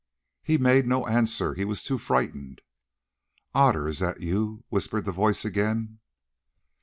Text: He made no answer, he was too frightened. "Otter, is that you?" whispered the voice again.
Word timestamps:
He 0.41 0.57
made 0.57 0.87
no 0.87 1.05
answer, 1.05 1.53
he 1.53 1.63
was 1.63 1.83
too 1.83 1.99
frightened. 1.99 2.61
"Otter, 3.53 3.87
is 3.87 3.99
that 3.99 4.19
you?" 4.19 4.63
whispered 4.69 5.05
the 5.05 5.11
voice 5.11 5.45
again. 5.45 5.99